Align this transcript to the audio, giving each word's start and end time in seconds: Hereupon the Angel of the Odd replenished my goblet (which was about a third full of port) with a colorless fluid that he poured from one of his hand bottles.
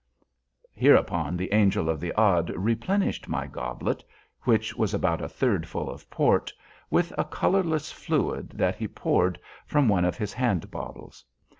Hereupon 0.73 1.37
the 1.37 1.53
Angel 1.53 1.87
of 1.87 1.99
the 1.99 2.11
Odd 2.13 2.49
replenished 2.55 3.27
my 3.29 3.45
goblet 3.45 4.03
(which 4.45 4.75
was 4.75 4.95
about 4.95 5.21
a 5.21 5.29
third 5.29 5.67
full 5.67 5.91
of 5.91 6.09
port) 6.09 6.51
with 6.89 7.13
a 7.19 7.23
colorless 7.23 7.91
fluid 7.91 8.49
that 8.55 8.77
he 8.77 8.87
poured 8.87 9.39
from 9.67 9.87
one 9.87 10.03
of 10.05 10.17
his 10.17 10.33
hand 10.33 10.71
bottles. 10.71 11.23